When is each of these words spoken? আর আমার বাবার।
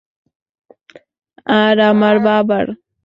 আর 1.57 1.75
আমার 1.91 2.15
বাবার। 2.25 2.65